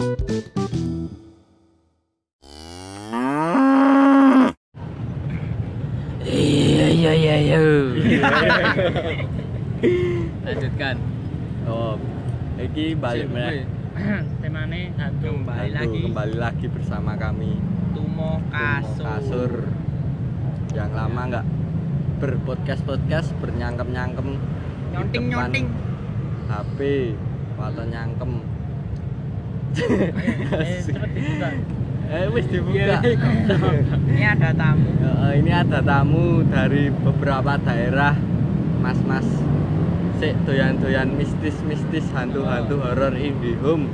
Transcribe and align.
Iya 0.00 0.16
iya 6.88 7.12
iya 7.12 7.36
iya. 7.36 7.60
Lanjutkan. 10.48 10.96
Oh, 11.68 12.00
iki 12.56 12.96
balik 12.96 13.28
meneh. 13.28 13.68
temane 14.40 14.96
hantu 14.96 15.36
Kembali 15.36 15.68
lagi. 15.68 16.00
kembali 16.08 16.36
lagi 16.40 16.66
bersama 16.72 17.20
kami 17.20 17.60
Tumo 17.92 18.40
Tumo 18.40 18.48
kasur. 18.48 19.04
kasur 19.04 19.52
yang 20.72 20.96
lama 20.96 21.20
nggak 21.28 21.44
berpodcast 22.16 22.88
podcast 22.88 23.36
bernyangkem 23.36 23.92
nyangkem 23.92 24.40
Nyonting 24.96 25.28
nyonting. 25.28 25.68
HP 26.48 27.12
atau 27.60 27.84
nyangkem 27.84 28.40
eh 29.78 31.54
eh 32.10 32.26
wis 32.34 32.46
dibuka. 32.50 32.98
Ini 34.10 34.24
ada 34.34 34.50
tamu. 34.50 34.88
Eh, 34.98 35.32
ini 35.38 35.52
ada 35.54 35.78
tamu 35.78 36.42
dari 36.50 36.90
beberapa 36.90 37.54
daerah 37.62 38.18
mas-mas. 38.82 39.26
Sik 40.20 40.36
doyan-doyan 40.44 41.16
mistis-mistis 41.16 42.04
hantu-hantu 42.12 42.76
horor 42.82 43.16
IndiHome 43.16 43.88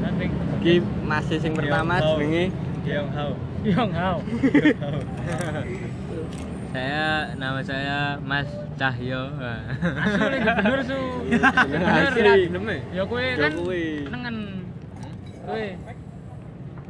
nanti 0.00 0.24
iki 0.62 0.74
masih 1.04 1.36
sing 1.42 1.52
pertama 1.52 2.00
jenenge? 2.00 2.48
Yang 2.86 3.06
hau. 3.12 3.30
Yong 3.66 3.92
hao 3.92 4.16
Saya 6.76 7.32
nama 7.40 7.60
saya 7.64 8.20
Mas 8.20 8.46
Cahyo. 8.76 9.32
asli 9.80 10.38
bener 10.44 10.80
su. 10.84 11.00
Asli. 11.40 11.72
bener. 11.72 12.36
Gelem 12.52 12.64
ya 12.92 13.02
kowe 13.08 13.24
kan 13.24 13.52
kuwi. 13.56 14.04
nengen 14.12 14.36
kowe 15.46 15.66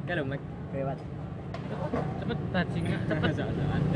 Kalau 0.06 0.22
Mek. 0.24 0.42
cepet 2.20 2.38
bajingan 2.54 3.00
cepet 3.10 3.30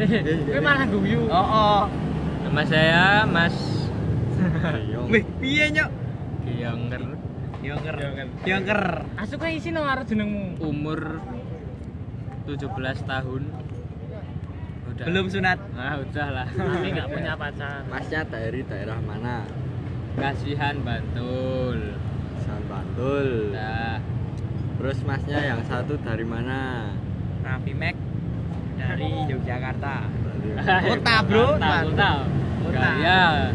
eh 0.01 0.11
kowe 0.49 0.61
malah 0.61 0.87
guyu 0.87 1.21
Oh 1.33 1.41
oh. 1.41 1.83
Nama 2.45 2.63
saya 2.67 3.05
Mas 3.25 3.57
Ayo. 4.41 5.05
Wih, 5.13 5.25
piye 5.37 5.69
nyok? 5.69 5.91
Giyonger. 6.49 7.05
Yongker. 7.61 7.97
Yongker. 8.49 8.83
asu 9.21 9.37
kowe 9.37 9.53
isi 9.53 9.69
nang 9.69 9.85
karo 9.85 10.03
jenengmu 10.09 10.57
Umur 10.65 11.21
17 12.49 12.73
tahun. 13.05 13.43
Udah. 14.91 15.05
Belum 15.07 15.27
sunat. 15.29 15.61
Ah, 15.77 16.01
udah 16.01 16.29
lah. 16.33 16.49
tapi 16.57 16.89
nggak 16.89 17.09
punya 17.13 17.37
pacar 17.37 17.85
Masnya 17.87 18.25
dari 18.27 18.65
daerah 18.65 18.99
mana? 19.05 19.45
Kasihan 20.17 20.81
Bantul. 20.81 21.95
San 22.43 22.65
Bantul. 22.65 23.53
Nah, 23.53 24.01
Terus 24.81 24.99
masnya 25.05 25.39
yang 25.45 25.61
satu 25.69 26.01
dari 26.01 26.25
mana? 26.25 26.89
Raffi 27.45 27.77
Mac 27.77 27.93
dari 28.81 29.13
Yogyakarta. 29.31 30.09
Kota, 30.89 31.15
bro. 31.29 31.61
Kota, 31.61 31.77
kota. 31.85 32.11
Gaya. 32.73 33.53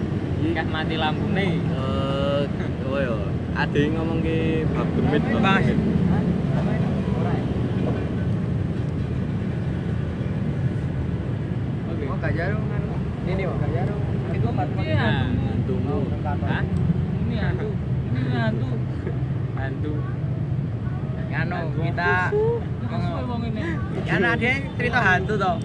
Kah 0.53 0.67
mati 0.69 0.95
lampu 1.01 1.25
nih. 1.33 1.57
Eh, 1.57 2.45
oh 2.85 2.99
yo. 3.01 3.17
Ada 3.57 3.73
yang 3.73 3.97
ngomong 3.97 4.21
ke 4.21 4.69
bab 4.69 4.85
demit, 4.93 5.23
bab. 5.41 5.65
Oh, 12.05 12.17
kan. 12.21 12.81
Ini. 13.25 13.43
Itu 14.35 14.47
empat 14.53 14.67
Iya. 14.77 14.97
Hantumu. 15.33 15.97
Hah? 16.45 16.63
ini 17.25 17.35
hantu 17.41 17.69
ini 18.13 18.31
hantu 18.37 18.69
Hantu. 19.59 19.93
Anu, 21.35 21.67
kita 21.83 22.31
Asu 22.31 23.07
kowe 23.11 23.23
wong 23.27 23.41
ini 23.51 23.65
kan 24.07 24.23
ada 24.23 24.39
yang 24.39 24.71
cerita 24.79 24.99
hantu 25.03 25.33
toh. 25.35 25.57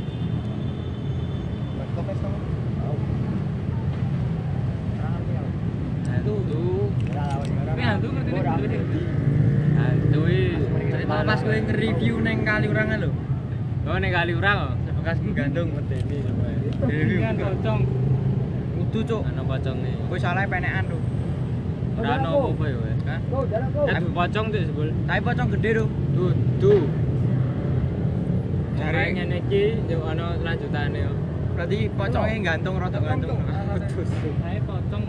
Hantu. 6.11 6.35
tapi 7.71 7.83
hantu 7.87 8.07
ngerti 8.11 8.33
Hantu 9.79 10.21
Cerita 10.91 11.17
pas 11.23 11.39
gue 11.39 11.57
nge-review 11.63 12.15
neng 12.19 12.43
kali 12.43 12.67
orang 12.67 12.89
lho. 12.99 13.11
Oh, 13.87 13.97
nih 13.97 14.11
kali 14.11 14.33
urang 14.35 14.59
oh. 14.59 14.75
Bekas 15.01 15.23
gantung 15.33 15.71
medeni. 15.71 16.19
ini 16.91 17.15
kan 17.23 17.35
pocong 17.39 17.81
Kudu 18.75 19.01
cuk. 19.07 19.23
Ana 19.23 19.43
pocongnya. 19.47 19.93
Gue 20.11 20.19
salah 20.19 20.51
penekan 20.51 20.91
tuh. 20.91 21.20
Ora 22.01 22.17
ono 22.17 22.33
apa 22.51 22.65
ya. 22.65 22.79
Hah? 23.05 23.19
Tapi 23.85 24.09
pocong 24.11 24.47
tuh 24.49 24.61
sebul. 24.65 24.89
Tapi 25.05 25.21
pocong 25.21 25.49
gede 25.53 25.71
tuh. 25.77 25.89
Dudu. 26.17 26.75
Jare- 28.75 28.97
Jare 28.97 29.13
ngene 29.13 29.37
iki 29.45 29.63
yo 29.85 29.99
ana 30.09 30.41
lanjutane 30.41 30.99
yo. 30.99 31.13
Berarti 31.53 31.79
pocongnya 31.93 32.37
gantung 32.41 32.81
rodok 32.81 33.03
gantung. 33.05 33.39
saya 34.41 34.61
pocong 34.65 35.05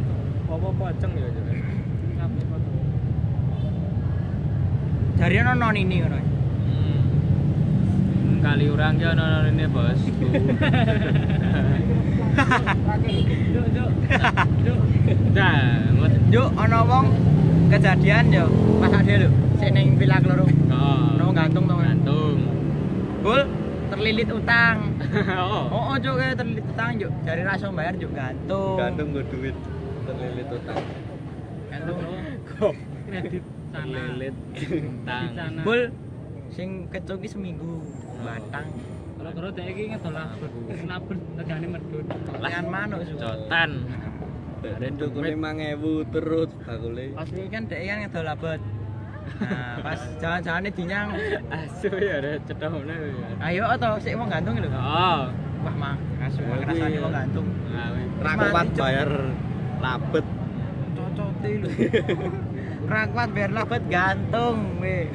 Apa 0.51 0.67
pocong 0.67 1.11
ya 1.15 1.27
jenenge? 1.31 1.63
kabeh 2.19 2.43
pocong 2.51 2.75
Jari 5.15 5.35
ono 5.39 5.51
non 5.55 5.75
ini 5.77 5.95
ngono. 6.03 6.19
Hmm. 6.67 6.99
Kali 8.43 8.65
urang 8.67 8.99
ki 8.99 9.05
ana 9.07 9.47
rene 9.47 9.65
bosku. 9.71 10.27
Juk, 13.51 13.65
juk. 13.71 13.91
Juk. 14.65 14.79
Nah. 15.37 15.91
Yuk 16.31 16.47
ono 16.55 16.79
wong 16.87 17.05
kejadian 17.67 18.31
yo 18.31 18.45
pas 18.79 18.93
ade 18.95 19.27
lho. 19.27 19.29
Sik 19.59 19.71
ning 19.75 19.99
villa 19.99 20.17
loro. 20.23 20.47
Oh. 20.71 21.19
Ono 21.19 21.25
gantung 21.35 21.67
to. 21.67 21.75
gantung. 21.75 22.39
Bul 23.19 23.41
terlilit 23.91 24.29
utang. 24.31 24.77
Oh. 25.35 25.67
Oh, 25.75 25.83
oh 25.91 25.95
cuk 25.99 26.15
terlilit 26.39 26.65
utang 26.71 26.95
yuk. 26.95 27.11
Jari 27.27 27.43
ra 27.43 27.59
bayar 27.59 27.93
yuk 27.99 28.11
gantung. 28.15 28.79
Gantung 28.79 29.07
gue 29.11 29.25
duit 29.27 29.55
terlilit 30.07 30.47
utang. 30.47 30.79
Gantung. 31.67 32.75
kredit 33.11 33.43
sana 33.71 33.99
Lilit 34.15 34.35
di 34.55 34.79
tang. 35.03 35.31
sana 35.35 35.61
Bul 35.67 35.91
sing 36.55 36.87
kecup 36.91 37.19
ki 37.19 37.27
seminggu. 37.27 37.83
Batang. 38.23 38.67
kalau 39.21 39.37
terus 39.37 39.53
dia 39.53 39.69
ini 39.69 39.93
ngedol 39.93 40.17
labet 40.17 40.49
labet 40.89 41.17
regane 41.37 41.67
medun 41.69 42.05
Lan 42.41 42.65
manuk. 42.71 42.99
Cotan. 43.19 43.71
Ada 44.61 44.87
dukune 44.93 45.33
5000 45.33 46.13
terus 46.13 46.49
bakule. 46.61 47.05
Pas 47.17 47.29
ini 47.33 47.49
kan 47.49 47.61
dek 47.65 47.81
kan 47.81 47.97
ngedol 48.05 48.25
labet. 48.29 48.61
Nah, 49.41 49.75
pas 49.81 50.01
jalan-jalan 50.21 50.69
dinyang. 50.69 51.07
Asu 51.49 51.89
ya 51.97 52.21
ada 52.21 52.37
cetokne 52.45 52.93
ya. 52.93 53.25
Ayo 53.41 53.63
atau 53.73 53.97
sik 53.97 54.13
wong 54.13 54.29
gantung 54.29 54.61
lho. 54.61 54.69
Oh. 54.69 55.33
Wah, 55.61 55.75
mah 55.77 55.95
asu 56.21 56.45
ngrasani 56.45 56.97
wong 57.01 57.13
gantung. 57.13 57.47
Nah, 57.73 57.87
wis. 57.93 58.09
Ra 58.21 58.33
Mati, 58.37 58.49
kuat 58.53 58.67
Cuk. 58.69 58.81
bayar 58.85 59.09
labet. 59.81 60.25
Cocote 60.93 61.49
lho. 61.57 61.69
Ra 62.85 63.01
kuat 63.09 63.29
biar 63.33 63.49
labet 63.49 63.81
gantung 63.89 64.57
we. 64.77 65.09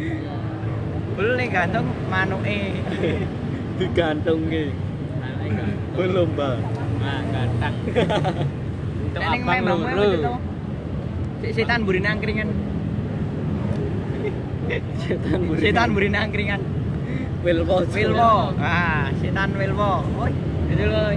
Bul 1.15 1.29
nih 1.39 1.49
gantung 1.55 1.87
manuke. 2.11 2.83
Digantung 3.79 4.41
ki. 4.51 4.75
Nah, 5.23 5.35
iki. 5.47 5.67
Belum, 5.95 6.29
Bang. 6.35 6.61
Nah, 6.99 7.21
gantang. 7.31 7.75
Untuk 9.17 9.33
Nek 9.33 9.33
ning 9.33 9.49
abang 9.49 9.65
Lembang 9.65 9.81
kuwi 9.81 9.97
loro. 9.97 10.29
apa 10.29 10.39
Sik 11.41 11.51
setan 11.57 11.81
burine 11.89 12.09
angkringan. 12.13 12.49
Setan 15.01 15.41
buri. 15.49 15.59
Setan 15.65 15.89
burine 15.97 16.19
angkringan. 16.21 16.61
Wilwo. 17.41 17.77
Wilwo. 17.97 18.53
Ah, 18.61 19.09
setan 19.17 19.57
Wilwo. 19.57 20.05
Woi, 20.21 20.33
itu 20.69 20.85
lho. 20.85 21.17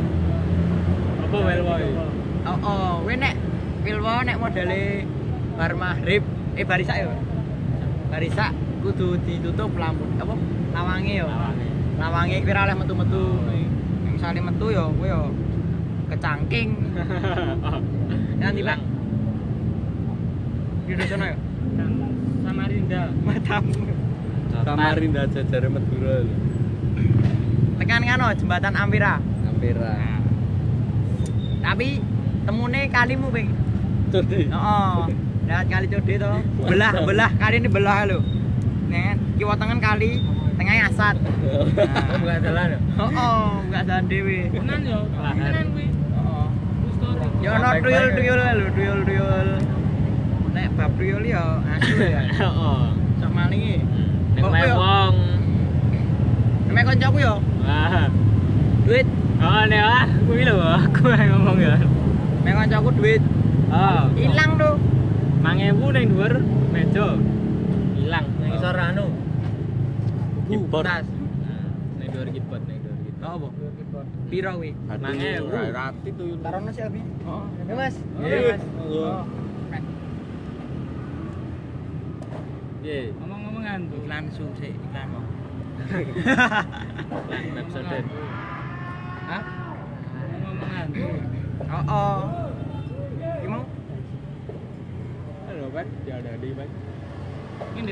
Apa 1.28 1.38
wel 1.44 1.62
wae? 1.68 1.88
Oh, 2.48 2.58
oh, 2.64 2.92
kowe 3.04 3.14
nek 3.20 3.36
Wilwo 3.84 4.14
nek 4.24 4.40
modele 4.40 5.04
bar 5.60 5.76
maghrib, 5.76 6.24
eh 6.56 6.64
barisak 6.64 7.04
ya. 7.04 7.12
Barisak 8.08 8.56
kudu 8.80 9.19
ditutup 9.28 9.75
lampu 9.75 10.07
apa? 10.24 10.40
Lawange 10.72 11.19
ya. 11.19 11.28
Lawange. 11.28 11.68
Lawange 12.00 12.36
kuwi 12.48 12.51
ora 12.56 12.63
oleh 12.63 12.75
metu-metu. 12.80 13.24
Misale 14.07 14.40
metu 14.40 14.72
ya 14.72 14.88
kowe 14.88 15.04
ya 15.04 15.19
kecangking. 16.10 16.70
Nanti 18.42 18.62
Pak. 18.66 18.80
Di 20.90 21.06
sono 21.06 21.26
ya. 21.30 21.38
Samarinda 22.44 23.02
Matamu. 23.22 23.74
Samarinda 24.66 25.22
jajare 25.30 25.68
Madura. 25.70 26.16
Tekan 27.80 28.02
kan 28.04 28.22
jembatan 28.36 28.74
Ampera. 28.74 29.22
Ampera. 29.46 29.94
Tapi 31.60 32.02
temune 32.50 32.82
kalimu, 32.90 33.30
Bing. 33.30 33.50
Cudi. 34.10 34.50
Heeh. 34.50 34.98
Lihat 35.50 35.66
kali 35.66 35.86
code 35.90 36.14
to. 36.18 36.32
Belah, 36.66 36.94
belah 37.06 37.32
kali 37.38 37.58
ini 37.58 37.70
belah 37.70 38.06
lho. 38.06 38.22
Nih, 38.90 39.18
kiwa 39.38 39.54
tengen 39.58 39.82
kali, 39.82 40.22
tengahnya 40.58 40.90
asat. 40.90 41.16
Nah, 41.18 42.18
Bukan 42.22 42.38
jalan 42.42 42.66
ya? 42.74 42.80
Heeh, 42.98 43.46
enggak 43.66 43.84
jalan 43.90 44.04
dhewe. 44.10 44.40
tenan 44.54 44.82
yo 44.86 45.00
tenan 45.10 45.66
kuwi 45.74 45.86
story 45.90 45.99
Ya 47.40 47.50
ono 47.56 47.70
tuyul-tuyul 47.80 48.40
lho, 48.60 48.68
tuyul-tuyul. 48.76 49.48
Nek 50.52 50.68
bab 50.76 50.92
tuyul 51.00 51.24
ya 51.24 51.44
asu 51.78 51.96
ya. 52.04 52.22
Oh. 52.44 52.44
Heeh. 52.44 52.84
Sak 53.20 53.32
malinge. 53.32 53.78
Hmm. 53.80 54.36
Nek 54.36 54.44
wae. 54.50 54.70
Nek 56.76 56.84
kancaku 56.88 57.18
ya. 57.24 57.34
Wah. 57.64 58.08
Duit. 58.84 59.08
Oh, 59.40 59.64
nek 59.72 59.82
ah, 59.82 60.06
kuwi 60.28 60.44
lho 60.44 60.56
aku 60.60 61.04
ngomong 61.08 61.58
ya. 61.64 61.76
Nek 62.44 62.54
kancaku 62.60 62.90
duit. 63.00 63.22
Oh. 63.72 64.04
Hilang 64.20 64.52
tuh. 64.60 64.76
5000 65.40 65.96
ning 65.96 66.06
dhuwur 66.12 66.34
meja. 66.76 67.08
Hilang 67.96 68.26
ning 68.44 68.52
isor 68.60 68.76
anu. 68.76 69.06
Keyboard. 70.52 70.86
Nah, 70.86 71.02
ning 72.04 72.08
dhuwur 72.12 72.28
keyboard 72.28 72.64
ning 72.68 72.78
dhuwur 72.84 72.98
keyboard. 73.00 73.24
Oh, 73.24 73.48
apa? 73.48 73.69
Piro 74.30 74.52
kuwi? 74.62 74.72
5000. 74.86 75.50
rai 75.50 75.70
rati 75.74 76.10
tuh. 76.14 76.38
Tarono 76.46 76.70
sih 76.70 76.84
Abi. 76.86 77.02
Oh, 77.26 77.44
ya 77.66 77.74
Mas. 77.74 77.96
Iya, 78.22 78.38
Iya, 78.38 78.40
Mas. 78.54 78.64
Oh. 78.86 79.24
Ye, 82.86 83.12
Ngomong-ngomongan 83.18 83.80
tuh. 83.90 84.00
Iklan 84.06 84.26
sum 84.31 84.50
sih, 84.62 84.72
iklan 84.72 85.08
mau. 85.12 85.24
episode. 87.60 88.06
Hah? 89.30 89.44
Ngomong-ngomongan 90.14 90.86
tuh. 90.94 91.12
Oh, 91.70 91.84
oh. 91.90 92.20
Gimana? 93.42 93.66
Halo, 95.50 95.66
Pak. 95.74 95.86
Ya 96.06 96.14
ada 96.22 96.32
di, 96.38 96.50
Pak. 96.54 96.70
Ini 97.75 97.92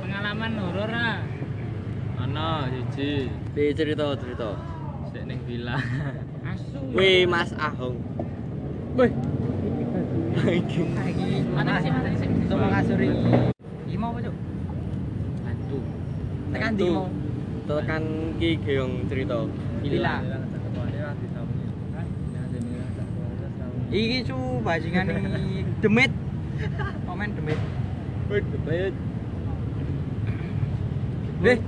pengalaman 0.00 0.52
horor 0.56 0.90
ah. 0.94 1.18
Ana 2.14 2.70
siji, 2.70 3.26
Piye 3.52 3.74
cerita 3.74 4.14
cerita. 4.16 4.54
Sik 5.14 5.22
ning 5.30 5.40
villa. 5.46 5.78
Asu. 6.50 6.78
Wih, 6.90 7.22
Mas 7.30 7.54
Ahong. 7.54 8.02
Wih, 8.98 9.14
Iki. 10.34 10.82
Lagi 10.90 11.30
Mana 11.54 11.78
sih, 11.78 11.90
mana 11.94 12.10
sih? 12.18 12.26
Itu 12.26 12.54
mau 12.58 12.66
ngasuri. 12.66 13.08
Iki 13.86 13.94
mau 13.94 14.10
apa, 14.10 14.26
Cuk? 14.26 14.34
hantu. 15.46 15.78
Tekan 16.50 16.72
di 16.74 16.88
mau. 16.90 17.06
Tekan 17.70 18.02
ki 18.42 18.50
geong 18.66 18.92
cerita. 19.06 19.38
Villa. 19.86 20.16
Iki 23.94 24.18
cu 24.26 24.38
bajingan 24.66 25.06
iki 25.14 25.62
demit. 25.78 26.10
Komen 27.06 27.30
demit. 27.38 27.58
Wih, 28.34 28.42
debet. 28.50 28.94
Deh. 31.38 31.58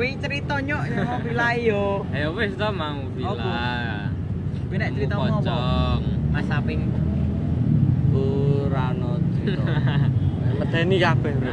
Kuwi 0.00 0.16
cerita 0.16 0.56
nyok 0.64 0.82
yang 0.88 1.04
mau 1.04 1.20
villa 1.20 1.48
yo. 1.60 1.84
Eh 2.16 2.24
wis 2.32 2.56
to 2.56 2.72
mau 2.72 3.04
villa. 3.12 3.52
Kuwi 4.64 4.76
nek 4.80 4.96
ceritamu 4.96 5.28
apa? 5.28 5.36
Pocong. 5.44 6.00
Mas 6.32 6.44
Saping. 6.48 6.80
Ora 8.16 8.96
ono 8.96 9.20
cerita. 9.36 9.60
Medeni 10.64 10.96
kabeh, 11.04 11.32
Bro. 11.36 11.52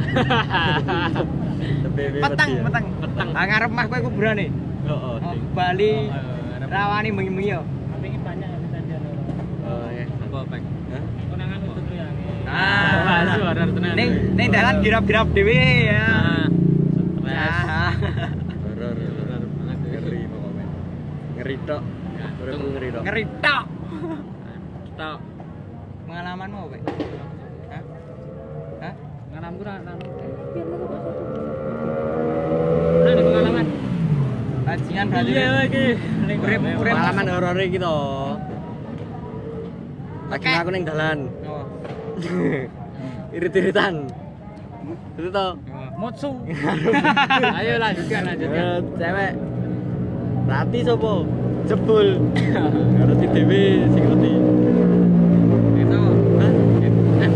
Peteng, 2.24 2.50
ya. 2.56 2.62
peteng. 2.64 2.84
Peteng. 3.04 3.28
Ah 3.36 3.44
ngarep 3.44 3.68
mah 3.68 3.84
kowe 3.84 4.00
kuburane. 4.00 4.48
Heeh, 4.48 4.96
Oh, 4.96 5.20
Ding. 5.20 5.44
Bali 5.52 5.92
Oh, 6.08 6.72
rawani 6.72 7.08
bengi-bengi 7.12 7.52
yo. 7.52 7.60
Tapi 7.68 8.06
ini 8.08 8.18
banyak 8.24 8.48
horor. 8.48 9.12
Oh, 9.68 9.88
ya. 9.92 10.04
Apa, 10.08 10.38
Pak? 10.48 10.60
Hah? 10.88 11.04
Konangan 11.28 11.58
itu 11.60 11.80
tuh 11.84 11.92
yang. 11.92 12.16
Ah, 12.48 13.28
asu 13.28 13.40
horor 13.44 13.68
tenan. 13.76 13.92
Ning 13.92 14.10
ning 14.40 14.48
dalan 14.48 14.80
girap-girap 14.80 15.28
dhewe 15.36 15.60
ya. 15.92 16.00
Ah, 16.08 16.48
stres. 17.28 17.56
Ah. 17.68 17.92
Horor, 17.98 18.94
horor. 18.94 19.26
Horor 19.28 19.42
banget. 19.58 19.78
Ngeri 19.84 20.22
pokoknya. 20.30 20.66
Ngeri 21.48 21.64
tok. 21.64 21.82
Uripku 22.44 22.66
ngeri 22.76 22.88
tok. 22.92 23.02
Ngeri 23.08 23.24
tok. 23.40 23.64
Tok. 25.00 25.18
Pengalamanmu 26.04 26.58
apa? 26.60 26.68
Pak? 26.68 26.80
Hah? 27.72 27.82
Hah? 28.84 28.94
Pengalaman 29.32 29.54
kurang. 29.56 29.80
Ada 33.00 33.22
pengalaman. 33.24 33.66
Bajingan 34.68 35.06
berarti. 35.08 35.30
Iya 35.32 35.48
lagi. 35.56 35.86
Urip 36.36 36.60
urip 36.84 36.92
Pengalaman 36.92 37.26
horor 37.32 37.56
iki 37.64 37.78
to. 37.80 37.96
Lagi 40.28 40.48
aku 40.52 40.68
ning 40.68 40.84
dalan. 40.84 41.18
Oh. 41.48 41.64
Irit-iritan. 43.40 43.94
Itu 45.16 45.28
to. 45.32 45.48
Motsu. 45.96 46.28
Ayo 47.56 47.80
lanjutkan, 47.80 48.36
lanjutkan. 48.36 48.84
Cewek. 49.00 49.32
Rati 50.48 50.80
sopo? 50.80 51.28
Jebul. 51.68 52.08
Ngerti 52.96 53.26
dhewe 53.36 53.62
sing 53.92 54.02
ngerti. 54.08 54.32
Itu. 55.76 56.00
Hah? 56.40 56.52
Eh, 57.20 57.30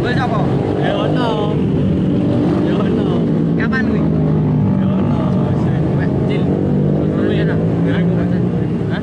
Kowe 0.00 0.12
sapa? 0.16 0.40
Ya 0.80 0.92
ono. 0.96 1.30
Ya 2.64 2.74
ono. 2.80 3.08
Kapan 3.60 3.84
kuwi? 3.92 4.00
Ya 4.80 4.86
ono. 4.88 5.20
Wes, 6.00 6.10
Cil. 6.24 6.42
Ya. 7.36 7.44
Hah? 8.88 9.02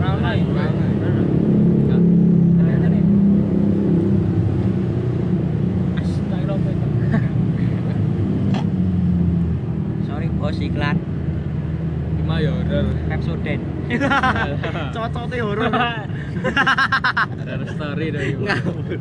Rauh 0.00 0.18
lagi. 0.24 0.42
Enggak. 0.48 2.00
Astagfirullah. 6.00 7.22
Sorry 10.04 10.28
bos 10.38 10.58
iklan 10.60 10.96
Cuma 12.18 12.40
ya 12.40 12.50
horor. 12.56 12.86
Pepsodent. 13.10 13.60
Cocote 15.04 15.36
horor. 15.44 15.68
Horor 15.68 17.62
story 17.76 18.08
dari 18.08 18.32
Ngawur. 18.40 18.96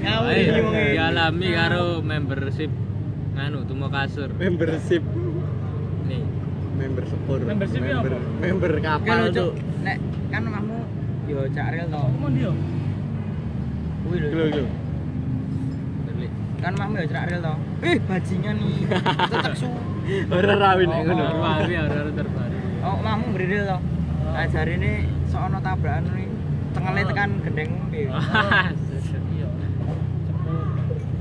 Ngawur 0.00 0.32
iki 0.32 0.60
wong 0.64 0.76
dialami 0.96 1.48
karo 1.52 1.84
membership 2.00 2.72
nganu 3.36 3.68
tumo 3.68 3.92
kasur. 3.92 4.32
Membership. 4.40 5.04
Nih. 6.08 6.24
Member 6.72 7.04
sepur. 7.04 7.36
Membership 7.44 7.84
ya 7.84 8.00
member, 8.00 8.16
apa? 8.16 8.40
member 8.40 8.72
Oke 8.72 8.80
kapal 8.80 9.20
tuh. 9.28 9.52
Nek 9.84 10.00
kan 10.32 10.40
omahmu 10.48 10.88
yo 11.28 11.44
cak 11.52 11.68
rel 11.68 11.86
to. 11.92 12.00
Kamu 12.00 12.26
dia. 12.32 12.52
Kuwi 14.00 14.16
lho. 14.24 14.28
Lho 14.32 14.44
lho. 14.56 14.64
Berlik. 16.08 16.32
Kan 16.64 16.72
omahmu 16.80 16.96
yo 16.96 17.06
cak 17.12 17.24
rel 17.28 17.40
to. 17.44 17.54
Eh, 17.84 17.96
bajingan 18.08 18.56
nih. 18.56 18.88
Tetep 19.36 19.52
su. 19.52 19.68
Horor 20.32 20.56
rawin 20.56 20.88
nek 20.88 21.00
ngono. 21.04 21.24
Horor 21.28 21.44
baru, 21.44 21.74
horor 21.84 22.08
terbaru. 22.16 22.56
Oh, 22.80 22.96
omahmu 22.96 23.36
berdil 23.36 23.68
to. 23.68 23.99
Nah, 24.30 24.46
jarine 24.46 24.92
sok 25.26 25.42
ono 25.50 25.58
tabrakan 25.58 26.04
nih. 26.14 26.28
Tengele 26.70 27.02
tekan 27.02 27.30
gendeng 27.42 27.70
Iya. 27.90 28.10
Sepur. 29.02 29.82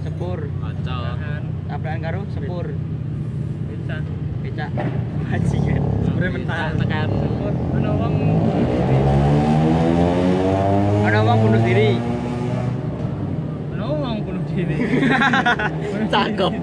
Sepur. 0.05 0.39
Kocok. 0.45 1.15
Tabrakan 1.65 1.99
karo 2.05 2.19
sepur. 2.29 2.65
Bisa. 3.69 3.97
Becak. 4.45 4.69
Bajingan. 5.25 5.81
Sepure 6.05 6.27
mentah. 6.29 6.69
Tekan. 6.77 7.07
Sepur. 7.09 7.53
Ada 7.75 7.89
uang. 7.97 8.15
Ada 11.09 11.19
wong 11.25 11.37
bunuh 11.41 11.61
diri. 11.65 11.91
Ada 13.73 13.85
uang 13.89 14.17
bunuh 14.21 14.43
diri. 14.45 14.77
Cakep. 16.13 16.53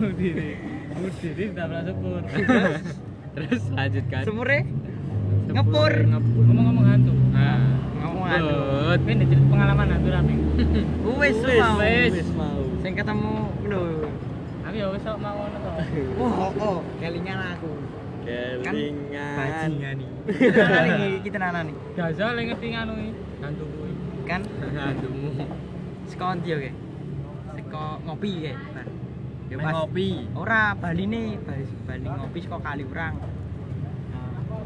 Bunuh 0.00 0.12
diri. 0.16 0.50
Bunuh 0.96 1.12
diri 1.20 1.44
tabrak 1.52 1.82
sepur. 1.84 2.22
Terus 3.32 3.62
lanjutkan. 3.72 4.22
Sepur, 4.24 4.48
ngepur. 5.48 5.92
ngepur. 6.04 6.42
Ngomong-ngomong 6.44 6.84
hantu. 6.84 7.12
Nah. 7.32 7.60
ngomong. 8.02 8.26
But. 8.92 9.00
Ini 9.08 9.24
cerita 9.24 9.46
pengalaman 9.48 9.86
hantu. 9.88 10.08
Wis 11.22 11.36
Wis, 11.38 11.60
mau. 11.60 11.78
wis. 11.80 12.12
Wis 12.12 12.30
mau. 12.36 12.60
Sing 12.82 12.92
ketemu 12.92 13.32
lho. 13.66 13.82
Tapi 14.62 14.76
ya 14.78 14.86
wis 14.92 15.02
sok 15.02 15.16
mau 15.18 15.34
ngono 15.38 15.56
to. 15.58 15.70
Oh, 16.20 16.50
oh, 16.60 16.78
kelingan 17.00 17.38
aku. 17.56 17.70
Kelingan. 18.22 19.36
Bajingan 19.38 19.94
nih. 19.98 20.08
Kita 20.22 20.62
nana 20.68 20.90
nih, 20.94 21.12
kita 21.24 21.38
nana 21.40 21.60
nih. 21.66 21.76
Gazal 21.96 22.32
yang 22.38 22.46
ngerti 22.52 22.66
nganu 22.70 22.92
iki. 23.00 23.12
Hantu 23.42 23.64
kuwi. 23.66 23.92
Kan 24.28 24.40
Hantumu. 24.78 25.30
seko 26.06 26.26
ndi 26.36 26.48
yo, 26.52 26.58
Ge? 26.60 26.70
Seko 27.56 27.84
ngopi 28.06 28.30
ge. 28.44 28.52
Bar. 28.76 28.86
Main 29.58 29.64
pas 29.68 29.72
ngopi. 29.84 30.10
ora 30.32 30.72
Bali 30.72 31.04
nih, 31.04 31.36
Bali, 31.44 31.64
Bali 31.84 32.06
ngopi 32.08 32.38
seko 32.40 32.58
Kaliurang. 32.64 33.14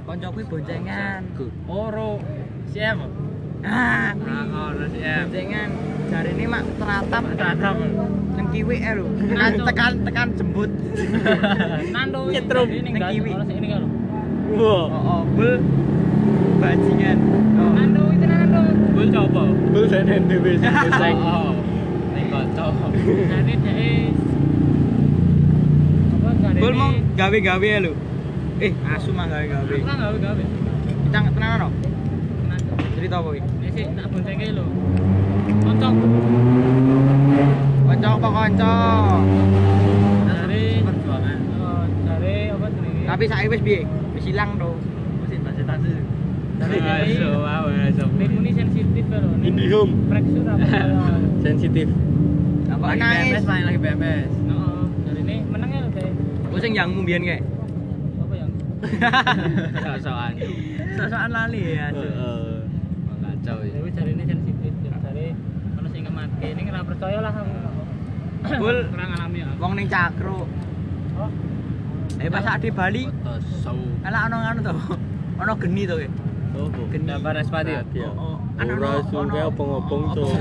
Koncoku 0.06 0.40
boncengan. 0.46 1.20
Oro. 1.66 2.22
Siapa? 2.70 3.06
Ah, 3.66 4.14
kuwi. 4.14 4.30
Ah, 4.30 4.86
sih 4.86 5.02
em. 5.02 5.26
Boncengan. 5.26 5.70
Jarine 6.06 6.44
mak 6.46 6.62
teratap 6.78 7.22
Teratap. 7.34 7.76
nang 8.38 8.46
kiwi 8.54 8.76
eh 8.78 8.92
lho. 8.94 9.06
Tekan 9.26 9.52
tekan 9.66 9.92
tekan 10.06 10.28
jembut. 10.38 10.70
Nando 11.94 12.30
Nyetrum 12.30 12.68
ini 12.70 12.90
nang 12.94 13.10
kiwi. 13.10 13.30
Wah. 14.54 14.86
Oh, 14.86 14.86
oh, 14.86 15.22
bul. 15.34 15.58
Bajingan. 16.62 17.18
Oh. 17.58 17.70
Nando 17.74 18.02
itu 18.14 18.26
Nando. 18.30 18.60
Bul 18.94 19.06
coba. 19.10 19.42
Bul 19.74 19.84
dan 19.90 20.06
NTB 20.06 20.46
sing. 20.62 20.70
Oh. 21.26 21.50
Ning 22.14 22.30
kocok. 22.30 22.74
Jadi 22.94 23.54
dhek 23.66 24.14
Bol 26.56 26.72
mau 26.72 26.88
gawe-gawe 27.12 27.66
ya 27.68 27.78
lo. 27.84 27.92
Eh, 28.64 28.72
asu 28.88 29.12
mah 29.12 29.28
gawe-gawe. 29.28 29.68
Aku 29.68 29.84
kan 29.84 29.96
gawe-gawe. 30.00 30.44
Kita 31.04 31.18
nggak 31.20 31.52
no? 31.60 31.68
Tenan. 31.68 32.60
Cerita 32.96 33.16
apa 33.20 33.28
iki? 33.36 33.40
Ya 33.44 33.68
eh, 33.68 33.70
sih 33.76 33.84
tak 33.92 34.06
boncenge 34.08 34.46
lho. 34.56 34.66
Kocok. 35.60 35.92
Kocok 37.84 38.12
apa 38.16 38.28
kocok? 38.32 39.20
Dari 40.24 40.64
perjuangan. 40.80 41.38
Oh, 41.60 41.84
Dari 42.08 42.34
apa 42.48 42.66
jenenge? 42.72 43.02
Tapi 43.04 43.24
saya 43.28 43.46
wis 43.52 43.60
piye? 43.60 43.80
Wis 44.16 44.24
ilang 44.32 44.50
to. 44.56 44.72
Wis 45.28 45.30
tas-tas. 45.44 45.84
Dari 46.56 46.76
asu 46.80 47.28
wae 47.36 47.76
asu. 47.92 48.04
Mekuni 48.16 48.50
sensitif 48.56 49.04
lho. 49.12 49.28
Indihome. 49.44 49.92
Preksur 50.08 50.44
apa? 50.48 50.64
Sensitif. 51.44 51.88
Apa 52.72 52.96
lagi 52.96 53.44
main 53.44 53.62
lagi 53.68 53.78
PMS. 53.84 54.46
Ku 56.56 56.64
sing 56.64 56.72
yang 56.72 56.88
mbiyen 56.88 57.20
kae. 57.20 57.36
Apa 58.16 58.32
yang? 58.32 58.50
Sok-sokan. 59.84 60.32
Sok-sokan 60.96 61.28
lali 61.28 61.76
ya. 61.76 61.92
Heeh. 61.92 62.64
Kacau 63.20 63.60
ya. 63.60 63.76
Dewi 63.76 63.92
cari 63.92 64.10
ini 64.16 64.24
sensitif, 64.24 64.72
cari 64.80 65.36
kalau 65.76 65.88
sing 65.92 66.02
ngemati 66.08 66.46
ini 66.56 66.60
nggak 66.64 66.88
percaya 66.88 67.18
lah 67.20 67.32
kamu. 67.36 67.56
Bul. 68.56 68.78
kurang 68.88 69.10
alami 69.20 69.38
ya. 69.44 69.52
Wong 69.60 69.72
ning 69.76 69.84
cakro. 69.92 70.48
Oh, 71.20 71.30
Eh 72.24 72.32
pas 72.32 72.40
sak 72.40 72.64
di 72.64 72.72
Bali, 72.72 73.04
ala 74.00 74.18
ono 74.24 74.36
anu 74.40 74.60
to. 74.64 74.72
Ono 75.36 75.52
geni 75.60 75.84
to 75.84 76.00
kae. 76.00 76.08
oh 76.56 76.72
Geni. 76.88 77.04
Dapat 77.04 77.44
respati 77.44 77.76
ya? 77.76 77.84
Iya. 77.92 78.08
Oh, 78.16 78.40
oh. 78.40 78.64
Ora 78.64 79.04
suwe 79.12 79.40
opong-opong, 79.52 80.02
Cuk. 80.16 80.32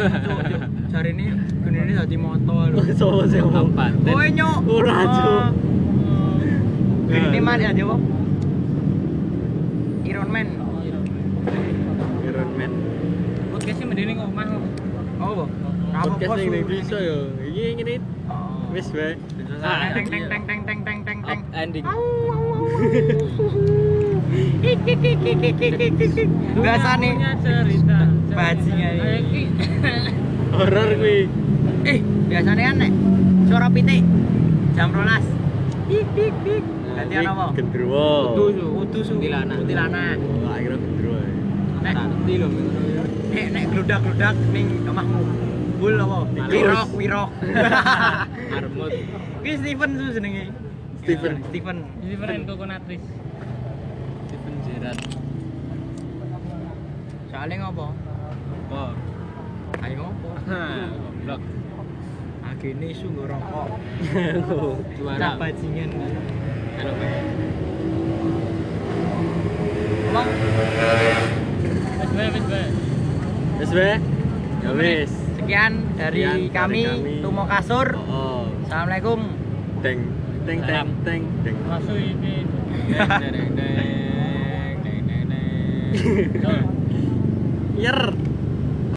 Cari 0.96 1.12
ini 1.12 1.28
geni 1.36 1.78
ini 1.84 1.92
dadi 2.00 2.16
moto 2.16 2.72
lho. 2.72 2.80
Sopo 3.04 3.28
sing 3.28 3.44
Apa? 3.44 3.92
Kowe 4.00 4.26
nyuk. 4.32 4.56
Ora, 4.64 4.96
Cuk. 5.04 5.44
Geni 7.06 7.40
mana 7.40 7.62
ya 7.62 7.72
apa? 7.72 7.96
Iron 10.06 10.30
Man. 10.30 10.48
Iron 12.26 12.50
Man 12.58 12.72
Podcast 13.50 13.78
sih 13.78 13.86
mending 13.86 14.18
ngomah 14.18 14.46
kok. 14.46 14.62
Oh, 15.16 15.32
apa? 15.32 15.46
podcast 15.96 16.38
yang 16.38 16.52
ning 16.52 16.66
bisa 16.68 16.98
yo 17.00 17.18
iki 17.40 17.64
ngene 17.80 17.96
Oh. 18.26 18.74
wis 18.74 18.90
wae 18.92 19.16
Ah, 19.62 19.94
Teng 19.96 20.06
teng 20.10 20.26
teng 20.28 20.44
teng 20.44 20.62
teng 20.66 20.80
teng 20.84 21.00
teng 21.06 21.20
teng. 21.24 21.40
Ending. 21.56 21.86
Biasa 26.56 26.90
nih. 27.00 27.14
Cerita. 27.40 28.00
Bajingan 28.30 28.94
ini. 29.00 29.22
Ki. 29.24 29.44
horor 30.52 30.90
kuwi 30.96 31.20
Eh, 31.86 31.98
biasanya 32.28 32.64
kan 32.66 32.76
nek 32.78 32.92
suara 33.48 33.68
pitik 33.70 34.04
jam 34.74 34.90
12. 34.92 36.85
Ana 36.96 37.32
apa? 37.32 37.46
gendruwo 37.56 38.08
Kudu 38.36 39.00
su. 39.04 39.14
Kuntilanak. 39.20 39.58
Kuntilanak. 39.62 40.18
oh 40.20 40.50
akhirnya 40.52 40.78
gendruwo 40.80 41.20
Nek 41.84 41.94
Nanti 41.94 42.34
lho. 42.42 42.48
nek 43.36 43.46
nek 43.54 43.64
gludak-gludak 43.70 44.36
ning 44.56 44.68
omahmu. 44.90 45.22
Bul 45.76 45.96
apa? 46.00 46.18
Wirok, 46.50 46.90
wirok. 46.96 47.30
Armut. 48.58 48.92
Ki 49.44 49.52
Steven 49.60 49.92
su 50.00 50.06
jenenge. 50.16 50.46
Steven. 51.04 51.34
Steven. 51.52 51.78
Jadi 52.02 52.16
pernah 52.16 52.36
kokonatris. 52.48 53.04
Steven 54.26 54.56
Gerrard. 54.66 55.00
Soalnya 57.30 57.56
ngopo? 57.68 57.88
Oh. 58.72 58.92
Ayo 59.84 59.96
ngopo? 60.02 60.30
Hah, 60.50 60.90
goblok. 60.90 61.42
Agene 62.42 62.88
su 62.96 63.06
nggo 63.12 63.24
rokok. 63.30 63.70
Juara. 64.98 65.36
Bajingan. 65.38 65.92
Wis 73.56 73.72
ya 73.72 73.96
wis 74.76 75.12
sekian 75.40 75.72
dari 75.96 76.28
Sekian 76.28 76.44
dari 76.44 76.52
kami, 76.52 76.82
kami. 76.84 77.24
Tumo 77.24 77.48
Kasur. 77.48 77.96
oh 77.96 78.52
Assalamualaikum. 78.68 79.20
teng 79.80 80.00
teng 80.44 80.60
teng 80.68 80.88
teng 81.08 81.24
teng 81.48 81.56
Masuk 81.64 81.96
ini. 81.96 82.44
Deng, 82.92 83.08
deng, 83.08 83.50
deng, 83.56 83.56
deng, 84.84 85.00
deng, 85.08 85.24
deng. 86.44 86.66
Yer 87.80 88.00